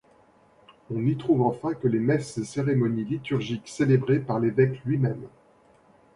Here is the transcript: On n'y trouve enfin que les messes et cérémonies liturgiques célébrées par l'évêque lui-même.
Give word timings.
On 0.89 0.95
n'y 0.99 1.15
trouve 1.15 1.43
enfin 1.43 1.75
que 1.75 1.87
les 1.87 1.99
messes 1.99 2.35
et 2.39 2.43
cérémonies 2.43 3.05
liturgiques 3.05 3.67
célébrées 3.67 4.17
par 4.19 4.39
l'évêque 4.39 4.83
lui-même. 4.83 5.27